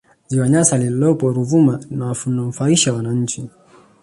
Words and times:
ziwa 0.27 0.49
nyasa 0.49 0.77
lililopo 0.77 1.25
ruvuma 1.33 1.79
linawanufaisha 1.89 2.93
wananchi 2.93 3.49